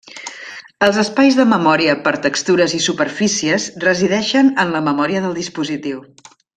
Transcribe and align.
Els 0.87 0.95
espais 1.01 1.37
de 1.39 1.45
memòria 1.51 1.95
per 2.07 2.15
textures 2.25 2.75
i 2.79 2.81
superfícies 2.87 3.69
resideixen 3.87 4.53
en 4.65 4.75
la 4.79 4.85
memòria 4.91 5.27
del 5.29 5.41
dispositiu. 5.43 6.07